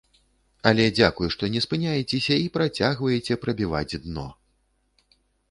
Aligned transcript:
Але 0.69 0.85
дзякуй, 0.99 1.29
што 1.35 1.49
не 1.55 1.61
спыняецеся 1.65 2.39
і 2.45 2.49
працягваеце 2.57 3.39
прабіваць 3.45 3.99
дно. 4.09 4.27